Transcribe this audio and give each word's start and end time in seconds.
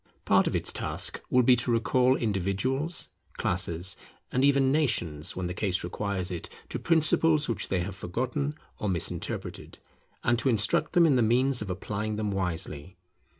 Part 0.25 0.47
of 0.47 0.55
its 0.55 0.71
task 0.71 1.21
will 1.29 1.43
be 1.43 1.55
to 1.57 1.69
recall 1.69 2.15
individuals, 2.15 3.09
classes, 3.37 3.95
and 4.31 4.43
even 4.43 4.71
nations, 4.71 5.35
when 5.35 5.45
the 5.45 5.53
case 5.53 5.83
requires 5.83 6.31
it, 6.31 6.49
to 6.69 6.79
principles 6.79 7.47
which 7.47 7.69
they 7.69 7.81
have 7.81 7.95
forgotten 7.95 8.55
or 8.79 8.89
misinterpreted, 8.89 9.77
and 10.23 10.39
to 10.39 10.49
instruct 10.49 10.93
them 10.93 11.05
in 11.05 11.17
the 11.17 11.21
means 11.21 11.61
of 11.61 11.69
applying 11.69 12.15
them 12.15 12.31
wisely. 12.31 12.97